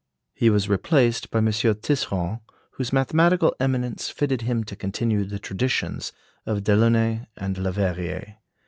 [0.33, 1.45] He was replaced by M.
[1.45, 2.39] Tisserand,
[2.71, 6.11] whose mathematical eminence fitted him to continue the traditions
[6.43, 8.37] of Delaunay and Leverrier.